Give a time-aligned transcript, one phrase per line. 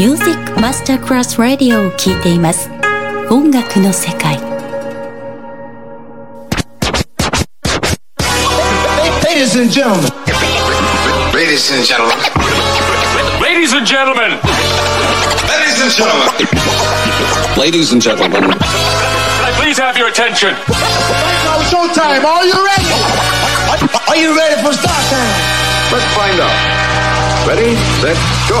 [0.00, 2.70] ミュージックマスタークラスラディオを聴いています
[3.30, 4.38] 音楽の世界
[9.24, 10.10] Ladies and gentlemen.
[11.32, 12.16] Ladies and gentlemen.
[13.40, 14.30] Ladies and gentlemen.
[15.46, 16.28] Ladies and gentlemen.
[17.56, 18.42] Ladies and gentlemen.
[18.42, 20.50] Can I please have your attention?
[21.44, 22.24] Now showtime.
[22.24, 22.90] Are you ready?
[23.70, 23.78] Are,
[24.08, 25.56] are you ready for start time?
[25.92, 27.46] Let's find out.
[27.46, 28.16] Ready, set,
[28.50, 28.60] go.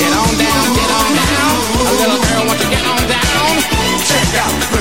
[0.00, 1.56] Get on down, get on down.
[1.80, 3.60] A little girl, won't you get on down?
[4.08, 4.79] Check out the groove.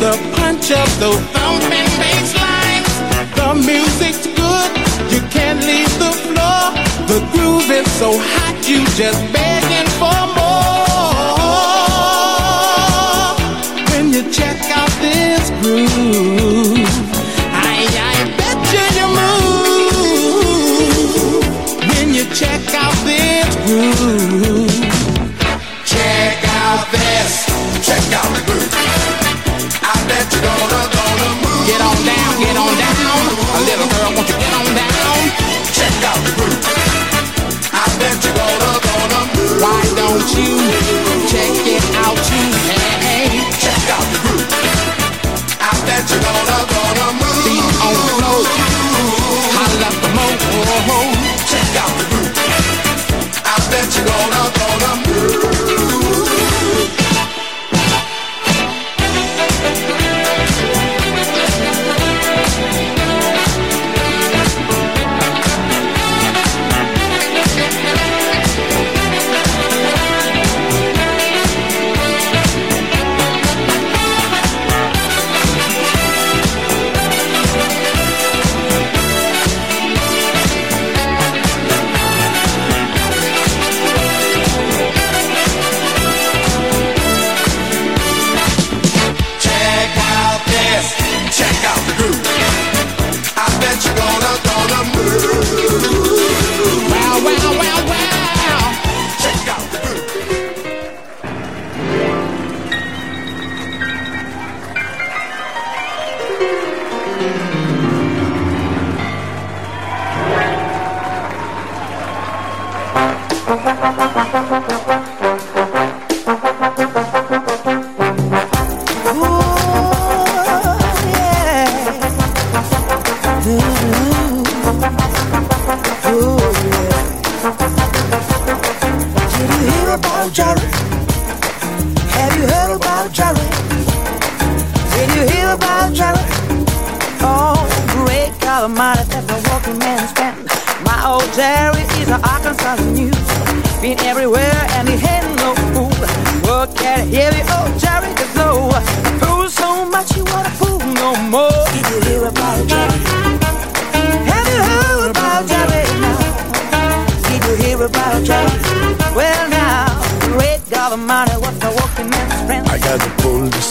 [0.00, 2.92] The punch of those thumping bass lines.
[3.36, 4.70] The music's good,
[5.12, 6.72] you can't leave the floor.
[7.10, 10.80] The groove is so hot, you just begging for more.
[13.90, 16.39] When you check out this groove,
[40.36, 40.99] you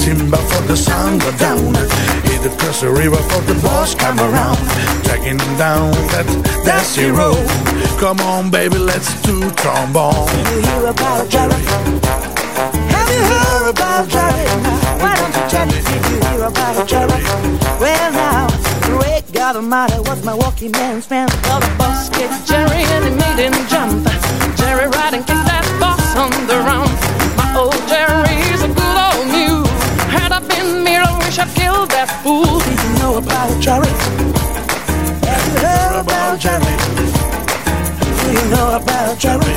[0.10, 1.76] Simba for the sun go down.
[2.26, 4.58] Hit the Crest River for the boss come around.
[5.22, 6.26] Him down that
[6.66, 7.46] dusty road.
[8.00, 10.26] Come on, baby, let's do trombone.
[10.50, 11.62] You hear about Jerry?
[12.90, 14.46] Have you heard about Jerry?
[14.98, 15.78] Why don't you tell me?
[15.78, 17.22] Did you hear about Jerry?
[17.78, 18.48] Well, now,
[18.90, 21.30] great God Almighty was my walking man's friend.
[21.44, 24.10] Well, the boss kicked Jerry and he made him jump.
[24.58, 26.90] Jerry riding kicked that boss on the run.
[27.38, 28.79] My old Jerry's a good old mule.
[30.88, 32.60] I wish I'd killed that fool.
[32.60, 33.92] Did you know about Jerry?
[35.28, 36.76] Have you heard about Jerry?
[38.20, 39.56] Do you know about Jerry?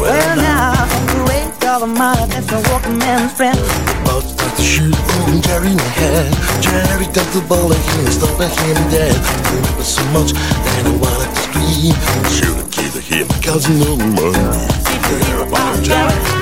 [0.00, 0.86] Well, now,
[1.24, 3.58] great God Almighty, that's my walking man's friend.
[4.04, 6.32] Both got the shoot on Jerry in the head.
[6.62, 9.16] Jerry got the ball and he stopped him dead.
[9.52, 11.94] Remember so much that I wanted to scream.
[12.32, 14.32] Shoot a to him, cause no more.
[14.32, 16.41] Did you hear about Jerry?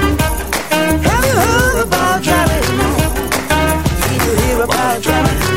[5.00, 5.49] drama.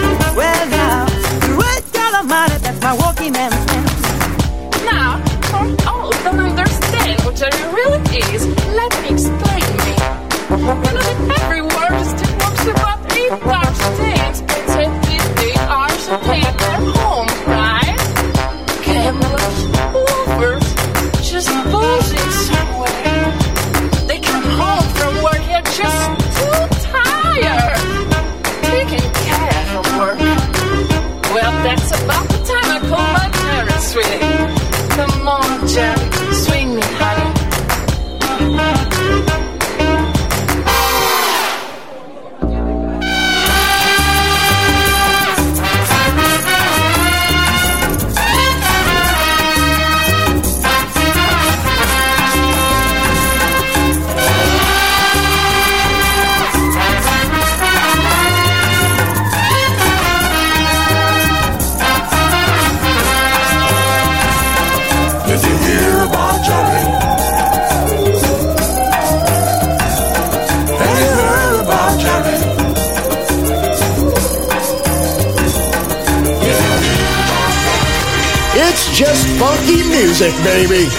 [80.44, 80.90] Baby.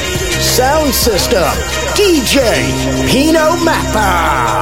[0.41, 1.43] Sound system,
[1.95, 2.41] DJ
[3.07, 4.54] Pino Mappa.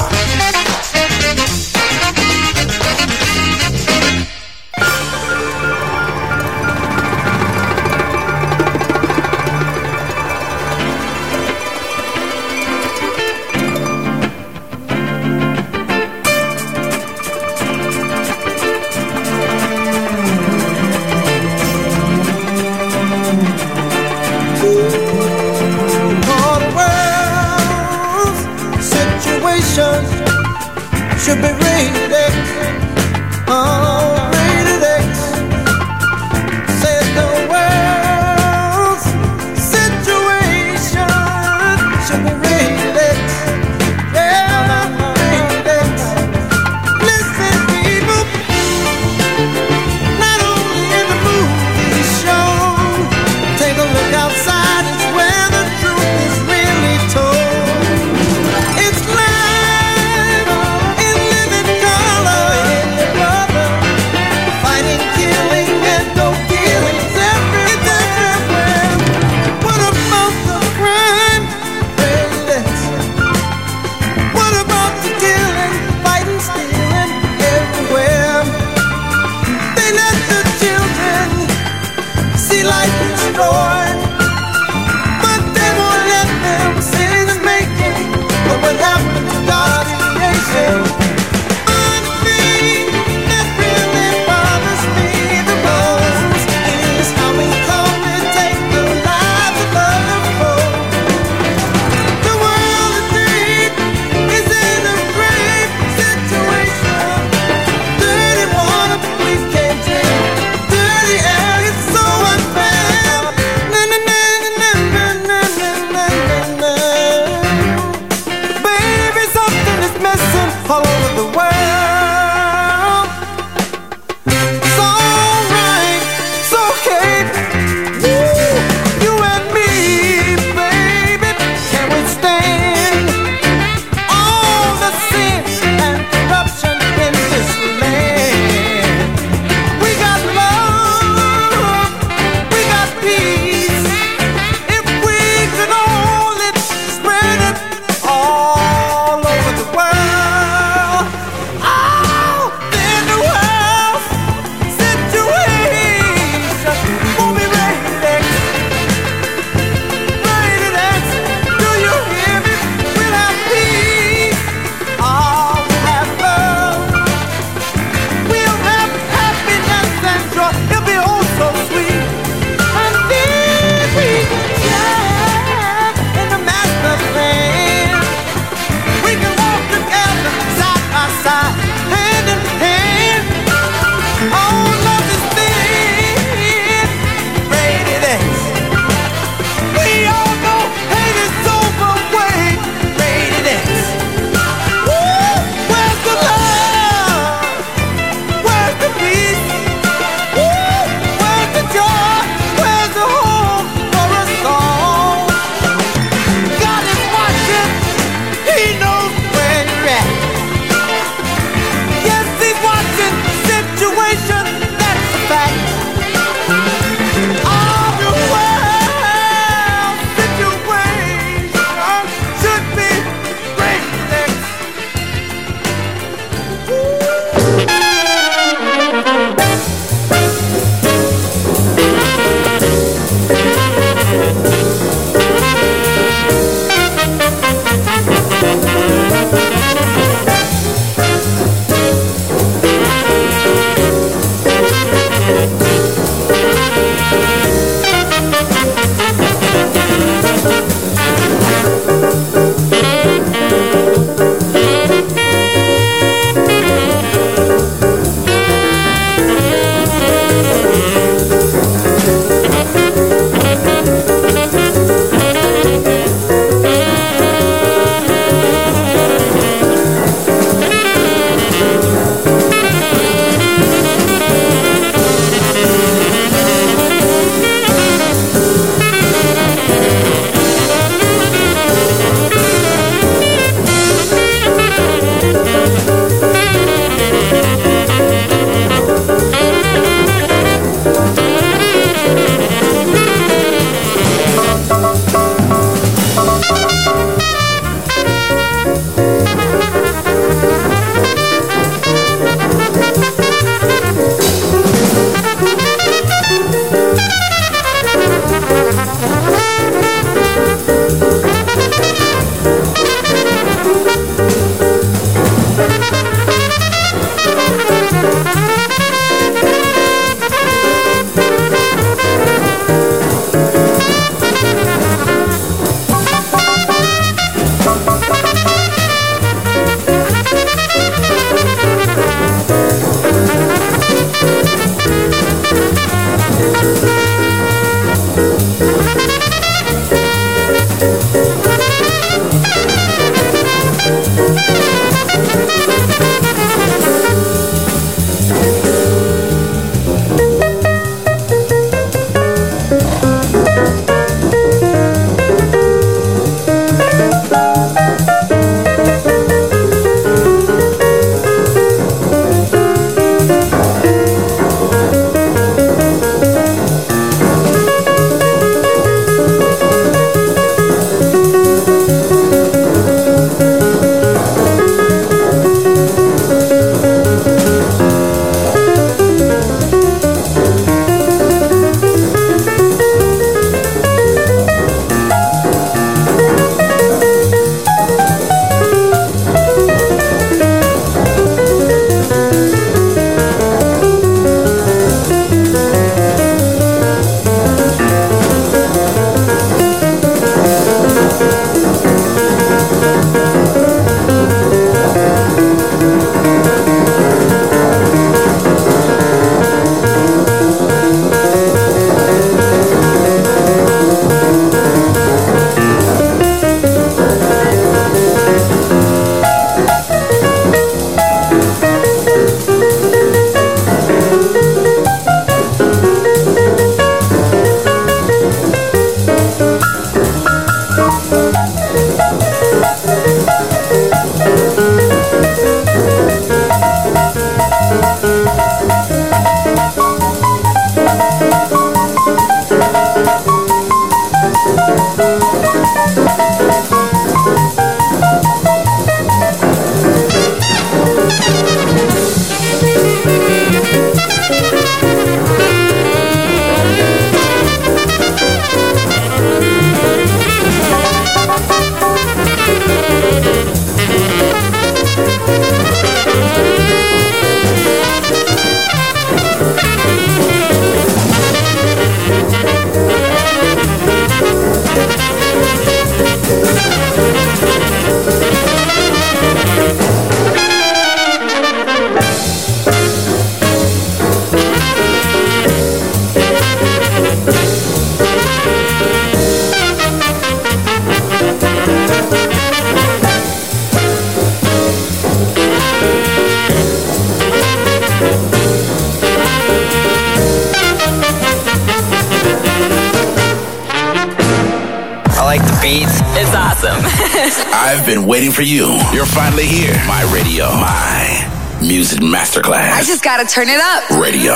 [507.93, 508.69] been waiting for you.
[508.95, 509.75] You're finally here.
[509.87, 510.47] My radio.
[510.47, 512.73] My music masterclass.
[512.73, 513.91] I just gotta turn it up.
[513.91, 514.33] Radio.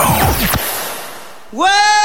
[1.53, 1.96] Whoa!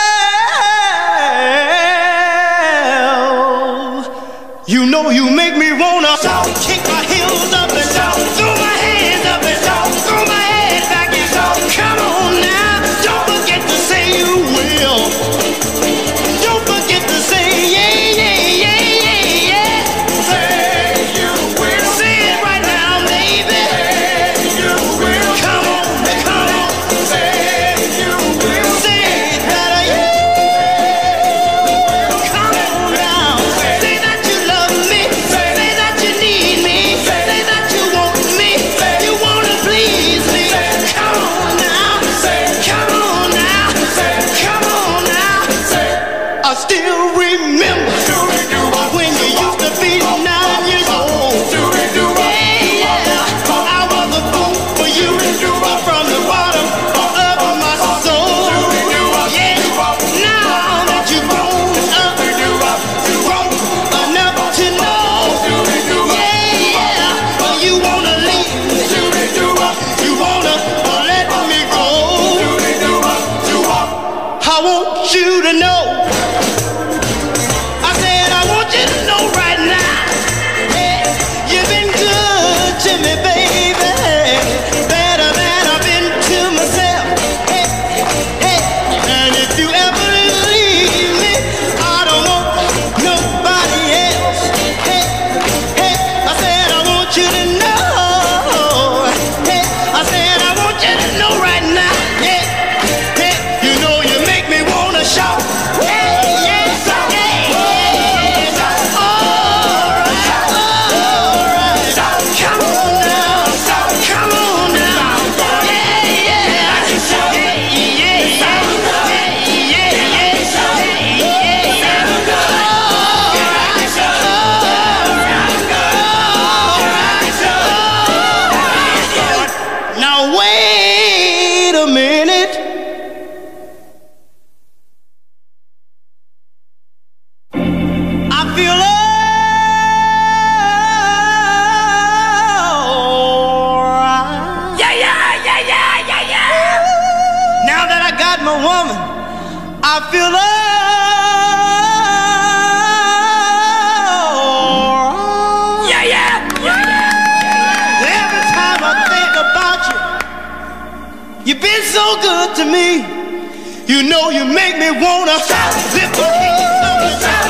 [165.90, 167.41] Lift the oh, kingdom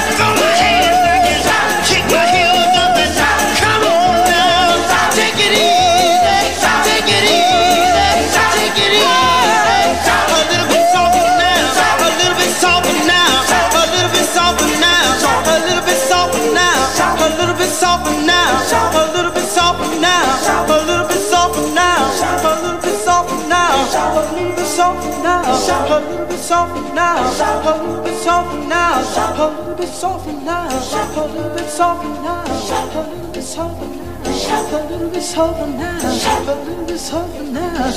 [25.91, 30.67] a little bit softer now, a little bit softer now, a little bit softer now,
[30.67, 33.97] a little bit softer now, a little bit softer now.
[34.31, 37.91] A little bit softer now, a little bit softer now, a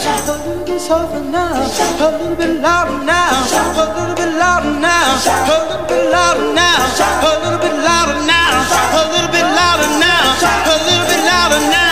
[0.58, 5.86] little softer now, a little bit louder now, a little bit louder now, a little
[5.86, 8.50] bit louder now, a little bit louder now,
[8.90, 11.83] a little bit louder now, a little bit louder now.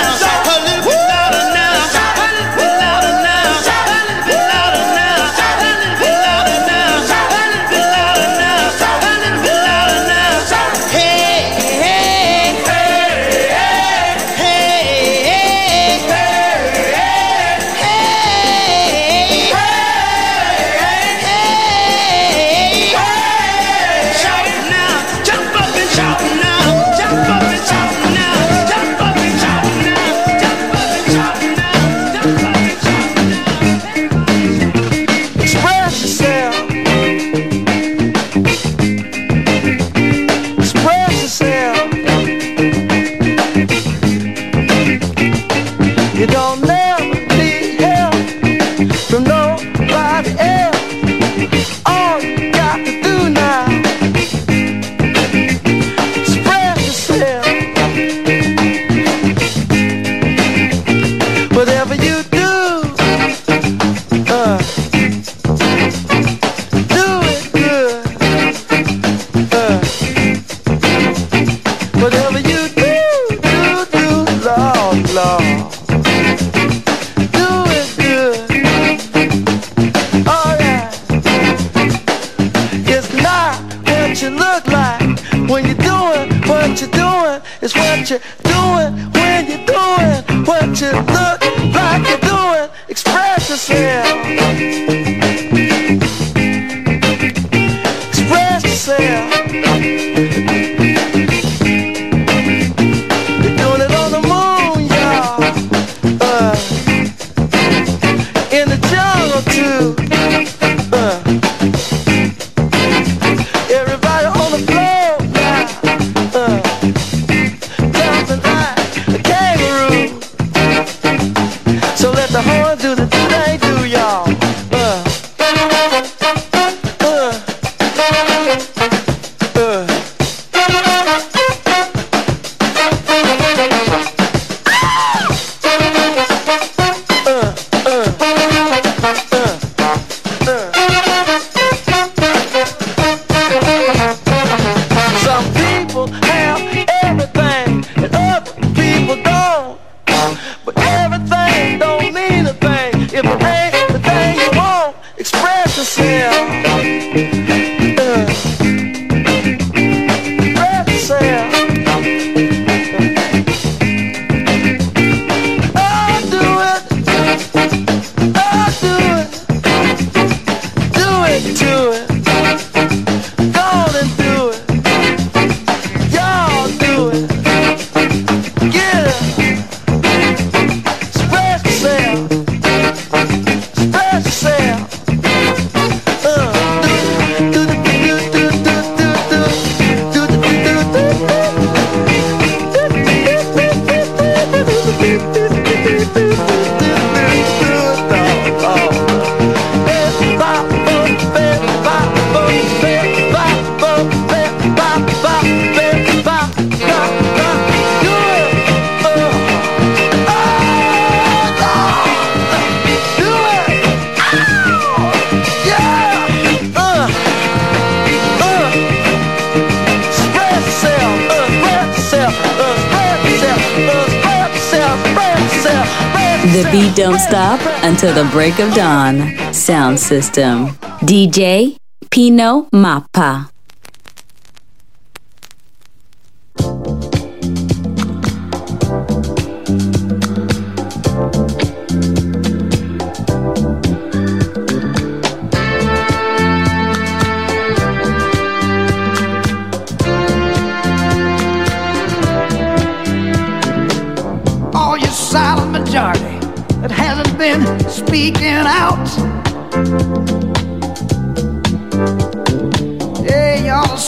[230.13, 230.69] System.
[231.01, 231.75] DJ
[232.11, 233.52] Pino Mappa.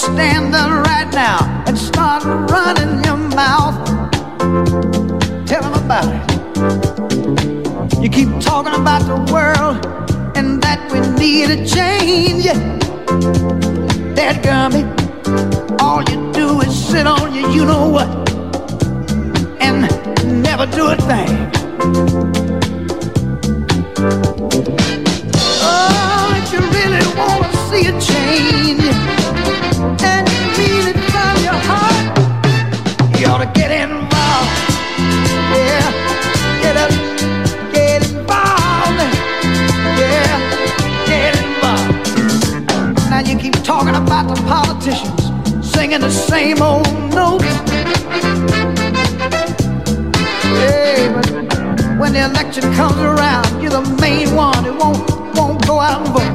[0.07, 3.75] You stand up right now and start running your mouth.
[5.47, 6.23] Tell them about it.
[8.03, 9.85] You keep talking about the world
[10.37, 12.45] and that we need a change.
[14.15, 14.85] That gummy,
[15.81, 18.09] all you do is sit on your you know what
[19.61, 19.89] and
[20.43, 21.51] never do a thing.
[25.67, 28.84] Oh, if you really want to see a change
[43.65, 45.25] talking about the politicians
[45.67, 47.45] singing the same old notes.
[50.61, 51.27] Hey, but
[51.99, 56.11] when the election comes around, you're the main one who won't won't go out and
[56.15, 56.35] vote.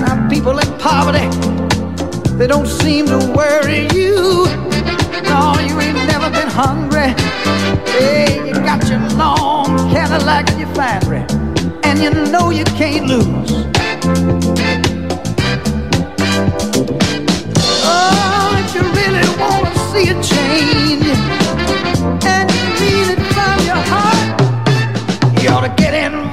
[0.00, 1.26] Now people in poverty,
[2.38, 4.46] they don't seem to worry you.
[5.24, 7.14] No, you ain't never been hungry.
[7.98, 11.24] Hey, you got your long Cadillac and your factory,
[12.00, 13.26] and you know you can't lose.
[17.84, 21.06] Oh, if you really want to see a change
[22.24, 26.27] and you mean it from your heart, you ought to get involved.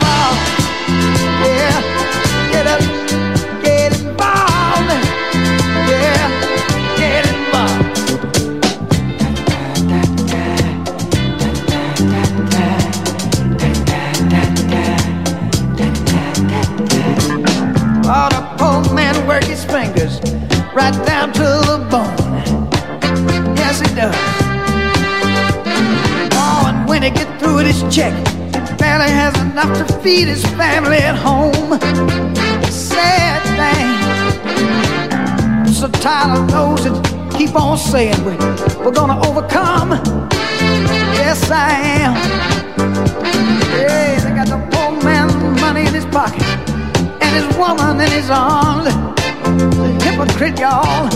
[20.75, 22.67] Right down to the bone.
[23.55, 24.13] Yes, it does.
[26.33, 28.13] Oh, and when he get through with his check,
[28.67, 31.79] he barely has enough to feed his family at home.
[32.69, 33.95] Sad thing.
[35.73, 38.33] So of those that keep on saying we,
[38.83, 39.91] we're gonna overcome.
[41.15, 42.15] Yes, I am.
[43.79, 46.43] Yeah, they got the poor man's money in his pocket
[47.21, 49.24] and his woman in his arms.
[50.17, 51.09] Hypocrite, y'all.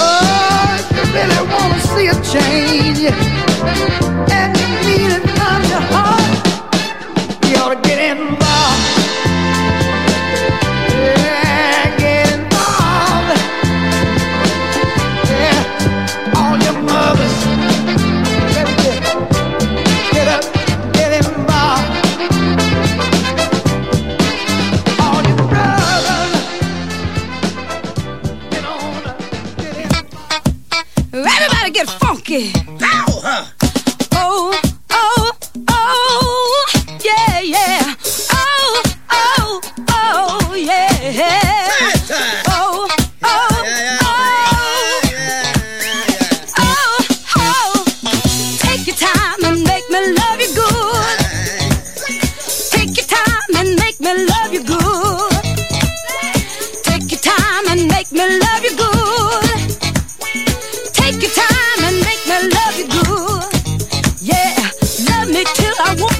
[0.00, 3.00] Oh, if you really wanna see a change
[4.30, 6.38] and you mean it from your heart,
[7.48, 8.37] you ought to get involved.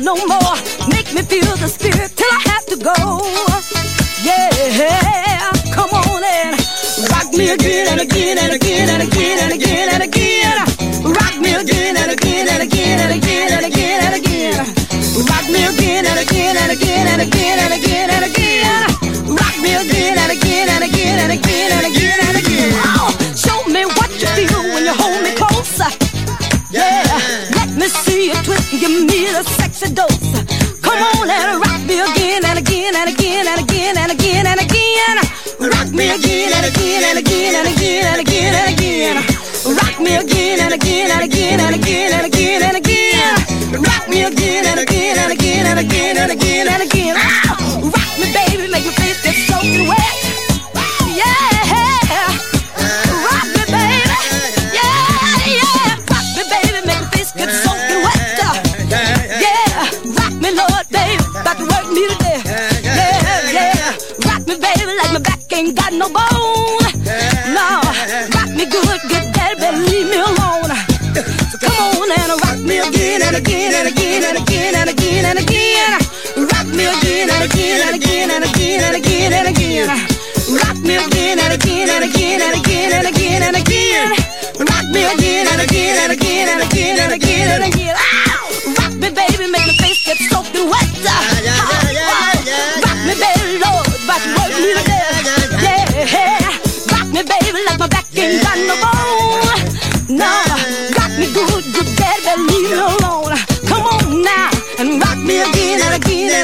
[0.08, 0.56] No more.
[0.88, 2.96] Make me feel the spirit till I have to go.
[4.24, 6.56] Yeah, come on and
[7.12, 10.67] rock me again and again and again and again and again and again.
[28.28, 30.18] See twist give me the sexy dose.
[30.82, 34.60] Come on and rock me again and again and again and again and again and
[34.60, 35.16] again.
[35.58, 39.16] Rock me again and again and again and again and again and again.
[39.78, 43.34] Rock me again and again and again and again and again and again.
[43.82, 47.14] Rock me again and again and again and again and again and again.
[47.94, 50.07] Rock me, baby, make me face get soaking wet.
[65.58, 66.86] Ain't got no bone.
[67.50, 67.66] No,
[68.36, 70.70] rock me good, good, daddy, better leave me alone.
[71.62, 75.38] Come on and rock me again and again and again and again and again and
[75.42, 75.98] again.
[76.52, 79.88] Rock me again and again and again and again and again and again.
[80.62, 84.08] Rock me again and again and again and again and again and again.
[84.62, 88.07] Rock me again and again and again and again and again and again.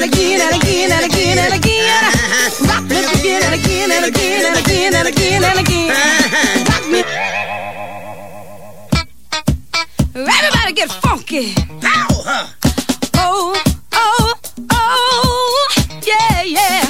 [0.04, 2.12] And again and again and again and again and again.
[2.68, 5.90] Rock me again and again and again and again and again and again.
[6.68, 7.00] Rock me.
[10.14, 11.54] Everybody get funky.
[13.16, 13.62] Oh,
[13.94, 14.34] oh,
[14.70, 15.68] oh,
[16.06, 16.83] yeah, yeah.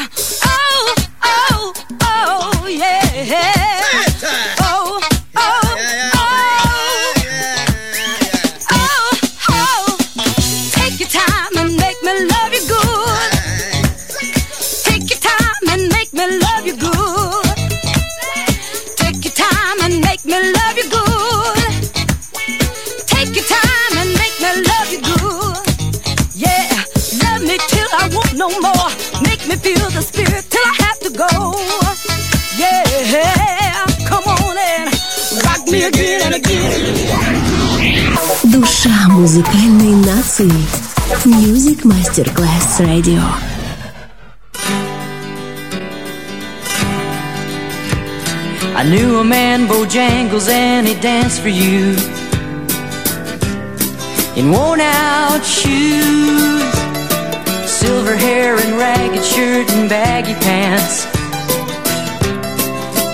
[38.46, 40.52] Душа музыкальной нации.
[41.26, 43.22] Music Masterclass Radio.
[48.76, 51.96] I knew a man, Bojangles, and he danced for you
[54.38, 56.64] in worn out shoes,
[57.68, 61.06] silver hair and ragged shirt and baggy pants.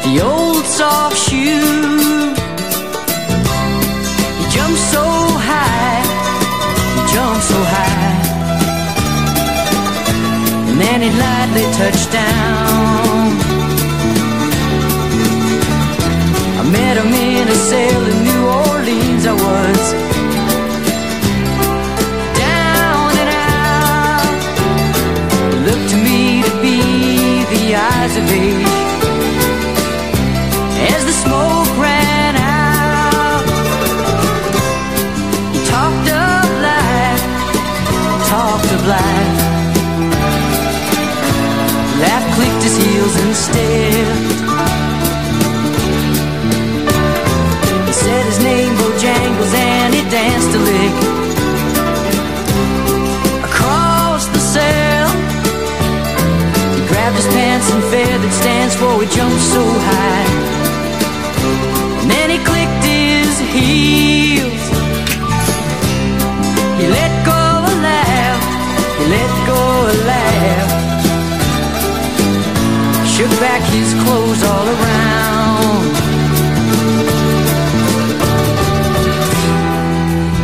[0.06, 2.39] The old soft shoe.
[4.51, 5.05] He jumped so
[5.49, 6.03] high,
[6.97, 8.17] he jumped so high,
[10.69, 13.31] and then he lightly touched down.
[16.59, 19.25] I met him in a cell in New Orleans.
[19.25, 20.00] I was
[43.41, 44.31] stepped.
[47.89, 50.97] He said his name, Bojangles, and he danced a lick.
[53.49, 55.09] Across the cell,
[56.77, 60.50] he grabbed his pants and feathered stance for he jumped so high.
[73.21, 75.85] Shook back his clothes all around.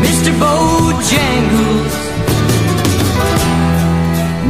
[0.04, 0.30] Mr.
[0.42, 1.94] Bojangles,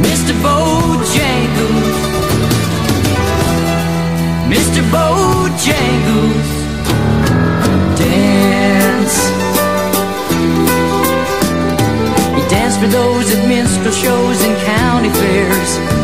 [0.03, 0.33] Mr.
[0.43, 1.95] Bojangles,
[4.51, 4.81] Mr.
[4.91, 6.49] Bojangles,
[7.95, 9.17] dance.
[12.35, 15.96] He danced for those at minstrel shows and county fairs.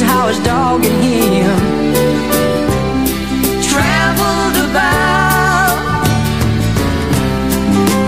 [0.00, 1.58] 15 how his dog and him
[3.62, 6.04] traveled about.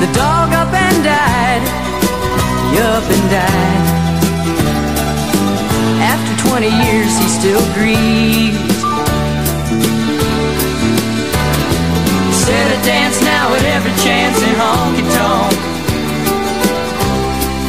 [0.00, 1.62] The dog up and died,
[2.92, 3.84] up and died.
[6.12, 8.58] After 20 years, he still grieves.
[12.42, 15.58] Said I dance now at every chance in honky tonk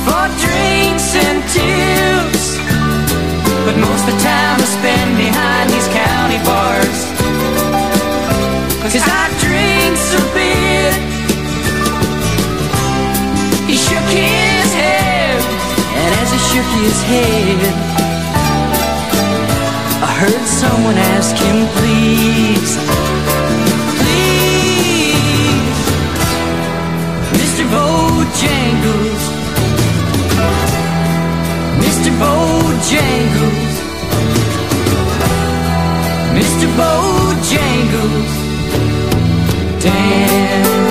[0.05, 2.32] for drinks and tips.
[3.73, 6.99] But most of the time I spend behind these county bars.
[8.93, 10.93] Cause I drink a bit.
[13.65, 15.41] He shook his head,
[15.97, 17.59] and as he shook his head,
[20.03, 22.77] I heard someone ask him, please.
[23.99, 25.79] Please,
[27.41, 27.63] Mr.
[27.73, 29.02] Bojangles,
[36.77, 38.31] Bojangles,
[39.83, 40.82] dance.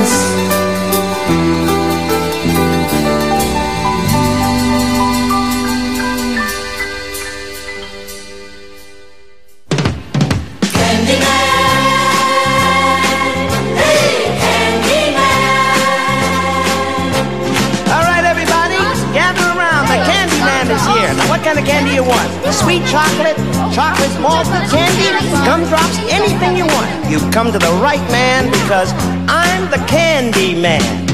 [27.42, 28.92] Come to the right man because
[29.26, 31.08] I'm the candy man.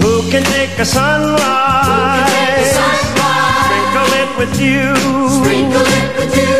[0.00, 2.30] Who can take a sunrise?
[3.66, 4.94] Sprinkle it with you.
[5.42, 6.56] Sprinkle it with you.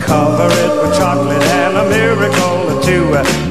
[0.00, 3.06] Cover it with chocolate and a miracle or two.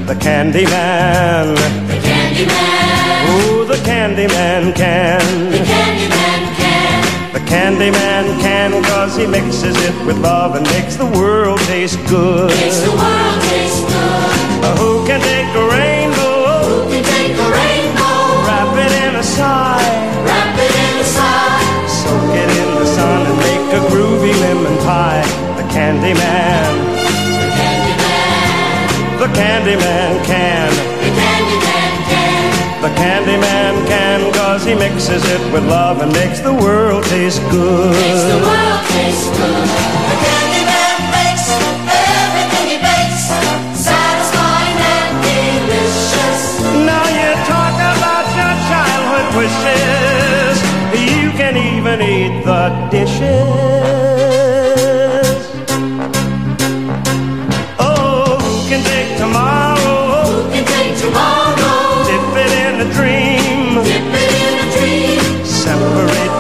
[0.06, 1.56] The candy man.
[1.88, 3.40] The candy man.
[3.40, 5.22] Ooh, the candy man can.
[5.50, 7.32] The candy man can.
[7.32, 12.00] The candy man can cause he mixes it with love and makes the world taste
[12.10, 12.52] good.
[29.76, 30.18] Man.
[30.18, 30.72] The candy man can.
[31.04, 32.82] The candy man can.
[32.82, 37.42] The candy man can cause he mixes it with love and makes the world taste
[37.52, 37.92] good.
[37.92, 39.68] Makes the world taste good.
[40.10, 41.46] The candy man makes
[41.92, 43.24] everything he bakes
[43.76, 46.42] satisfying and delicious.
[46.88, 50.56] Now you talk about your childhood wishes.
[50.96, 53.49] You can even eat the dishes.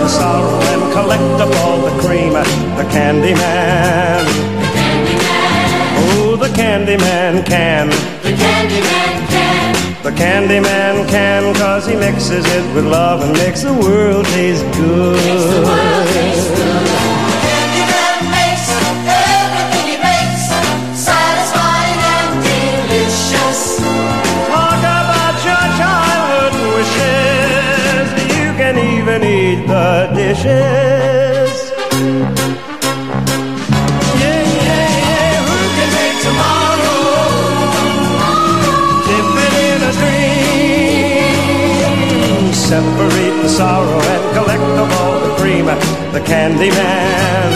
[0.09, 2.33] Sorrow and collect up all the cream.
[2.33, 4.25] The candy man.
[4.25, 5.69] The candy man.
[6.01, 7.89] Oh, the candy man can.
[8.23, 10.03] The candy man can.
[10.03, 14.65] The candy man can cause he mixes it with love and makes the world taste
[14.73, 15.15] good.
[15.15, 16.98] Makes the world taste good.
[30.29, 31.53] The dishes.
[34.21, 35.47] Yeah, yeah, yeah.
[35.47, 37.01] Who can take tomorrow?
[39.15, 39.25] It
[39.65, 41.33] in a dream.
[42.53, 45.65] Separate the sorrow and collect of all the cream.
[46.13, 47.49] The candy man.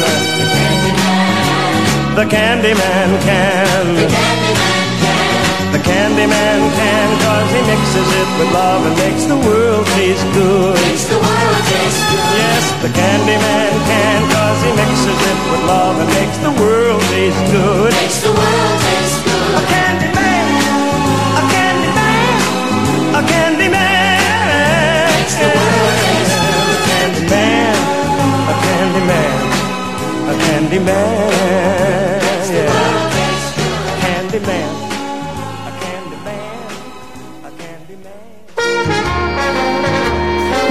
[2.16, 3.86] The candy man can.
[3.96, 4.83] The candy
[6.14, 10.78] Candyman can cause he mixes it with love and makes the world taste good.
[10.86, 12.38] Makes the world taste good.
[12.38, 17.44] Yes, the Candyman can cause he mixes it with love and makes the world taste
[17.50, 17.90] good.
[17.98, 19.58] Makes the world taste good.
[19.58, 20.54] A Candyman,
[21.34, 22.38] a Candyman,
[23.18, 23.74] a Candyman.
[25.18, 26.78] Makes the world taste good.
[26.78, 27.74] A Candyman,
[28.46, 29.34] a Candyman,
[30.30, 31.34] a Candyman.
[32.54, 32.70] Yeah.
[33.98, 34.83] Candyman.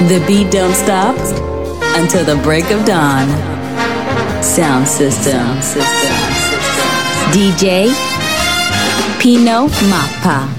[0.07, 1.15] The beat don't stop
[1.95, 3.25] until the break of dawn.
[4.43, 5.61] Sound system.
[5.61, 6.13] system.
[7.31, 7.87] DJ
[9.19, 10.49] Pino Mappa.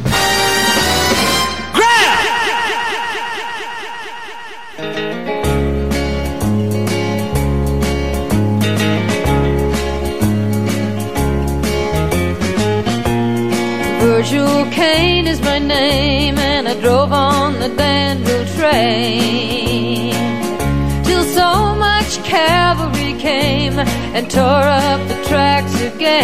[14.01, 16.39] Virgil Caine is my name,
[17.05, 20.13] drove on the Danville train
[21.05, 23.79] till so much cavalry came
[24.17, 26.15] and tore up the tracks again.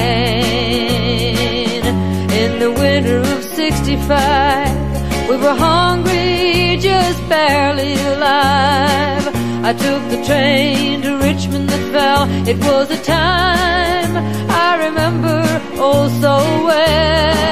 [2.32, 9.28] In the winter of '65, we were hungry, just barely alive.
[9.62, 12.26] I took the train to Richmond that fell.
[12.48, 14.16] It was a time
[14.48, 15.42] I remember
[15.76, 17.50] oh so well.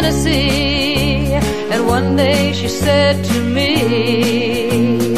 [0.00, 1.32] Tennessee,
[1.72, 5.12] and one day she said to me,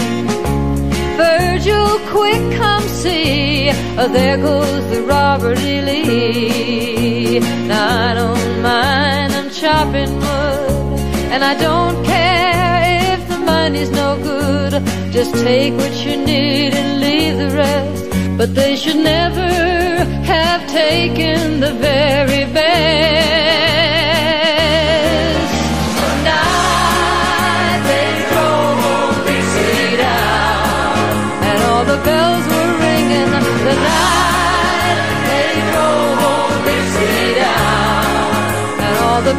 [1.19, 3.69] Virgil, quick, come see,
[3.99, 5.83] oh, there goes the Robert E.
[5.83, 7.41] Lee.
[7.69, 11.01] Now I don't mind, I'm chopping wood,
[11.31, 14.73] and I don't care if the money's no good.
[15.13, 18.39] Just take what you need and leave the rest.
[18.39, 19.47] But they should never
[20.25, 23.90] have taken the very best.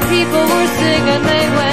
[0.10, 1.24] People were singing.
[1.30, 1.70] They went.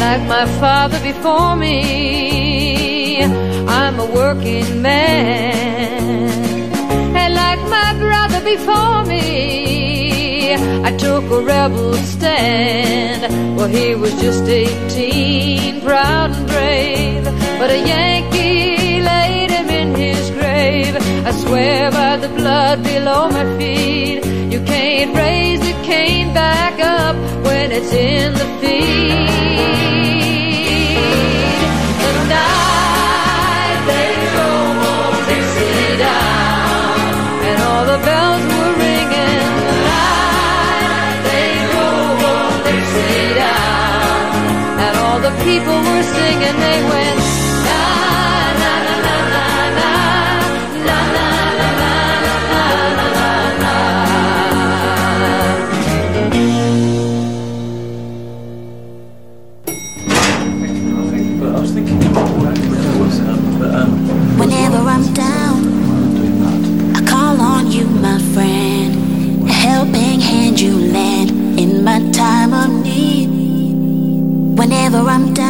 [0.00, 1.76] Like my father before me.
[3.80, 6.30] I'm a working man,
[7.16, 9.87] and like my brother before me,
[10.56, 13.56] I took a rebel stand.
[13.56, 17.24] Well, he was just 18, proud and brave,
[17.58, 20.96] but a Yankee laid him in his grave.
[21.26, 27.16] I swear by the blood below my feet, you can't raise a Caine back up
[27.44, 30.37] when it's in the feed.
[45.44, 46.56] People were singing.
[46.60, 47.07] They went.
[74.88, 75.47] Whenever I'm down,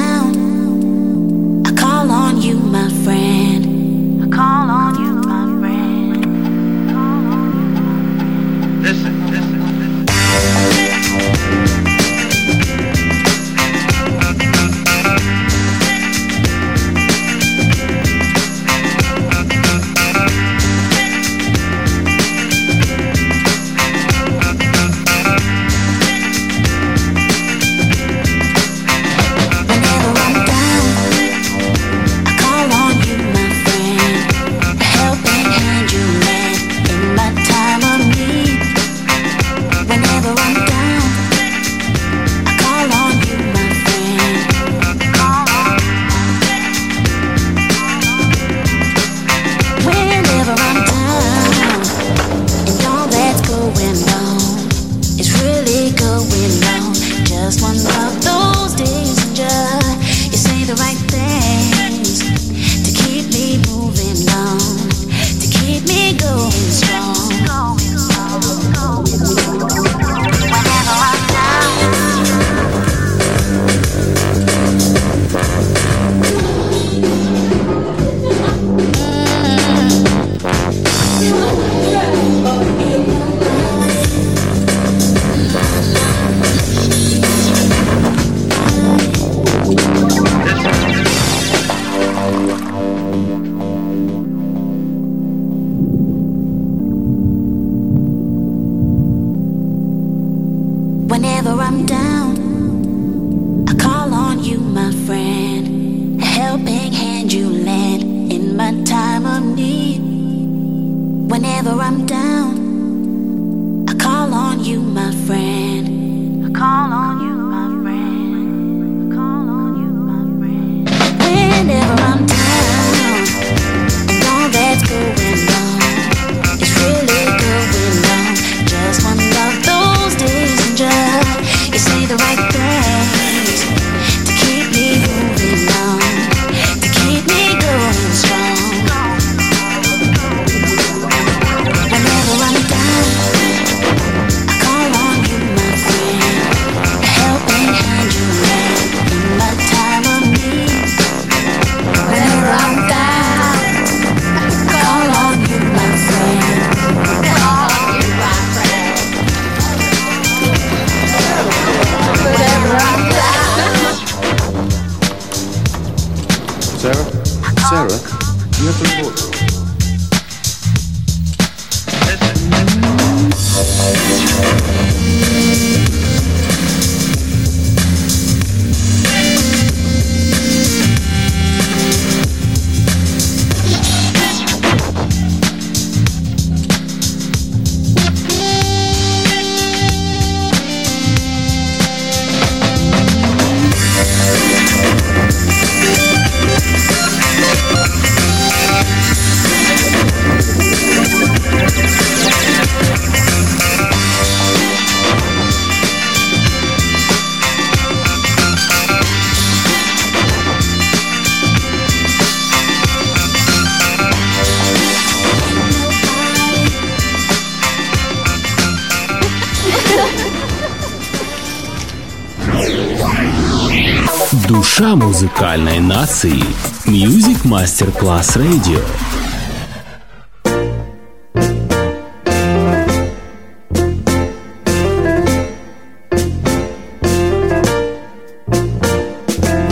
[226.07, 226.43] музыкальной нации.
[226.87, 228.79] Music Masterclass Radio.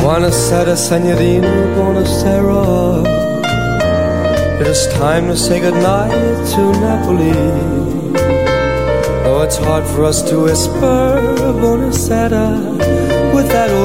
[0.01, 3.03] Buonasera, Signorina, buonasera.
[4.59, 6.11] It is time to say goodnight
[6.53, 7.33] to Napoli.
[9.23, 11.19] Though it's hard for us to whisper,
[11.59, 12.59] buonasera,
[13.33, 13.84] with that old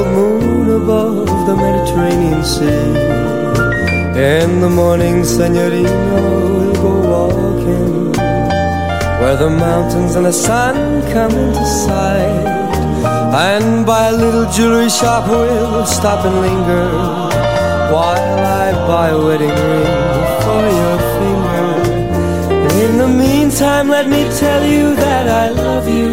[2.42, 6.20] Mediterranean In the morning, Signorina,
[6.52, 8.12] we'll go walking
[9.20, 10.74] where the mountains and the sun
[11.12, 12.44] come into sight.
[13.48, 16.88] And by a little jewelry shop we'll stop and linger
[17.94, 19.86] While I buy a wedding ring
[20.44, 21.70] for your finger.
[22.84, 26.10] In the meantime let me tell you that I love you.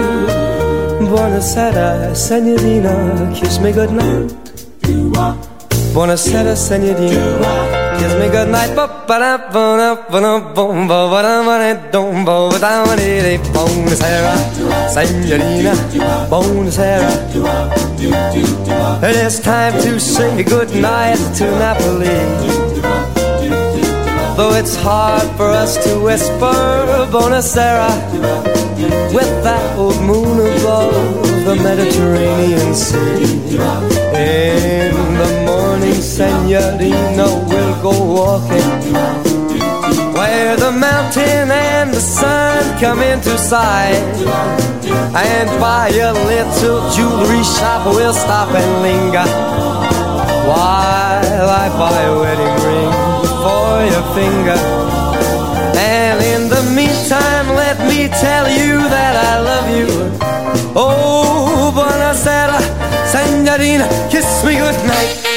[1.10, 4.40] Buonasera, senorina, kiss me goodnight
[6.00, 7.20] Buonasera, senorina
[8.00, 8.72] Kiss me goodnight.
[13.52, 14.34] Buonasera,
[14.88, 15.74] Signorina.
[16.32, 17.12] Buonasera.
[19.04, 22.16] It is time to say goodnight to Napoli.
[24.38, 26.56] Though it's hard for us to whisper
[27.12, 27.92] Buonasera
[29.14, 30.94] with that old moon above
[31.44, 33.50] the Mediterranean Sea.
[34.16, 35.09] In
[35.90, 38.94] morning, Senorina, we'll go walking
[40.14, 43.96] where the mountain and the sun come into sight.
[45.16, 49.28] And by a little jewelry shop, we'll stop and linger
[50.48, 52.92] while I buy a wedding ring
[53.44, 54.60] for your finger.
[55.78, 59.90] And in the meantime, let me tell you that I love you.
[60.76, 62.60] Oh, buonasera,
[63.08, 65.29] senorina, kiss me goodnight.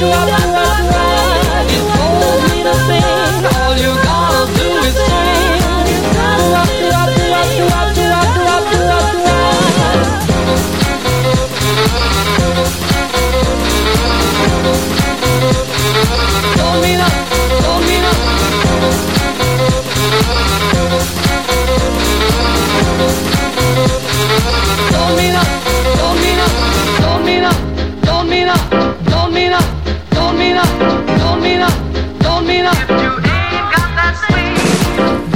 [0.00, 0.49] do about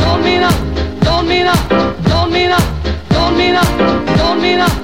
[0.04, 1.68] Don't mean up,
[2.04, 2.62] don't mean up,
[3.12, 3.78] don't mean up,
[4.16, 4.83] don't mean up.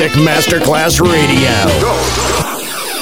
[0.00, 1.50] Music Masterclass Radio.
[1.78, 2.39] Go.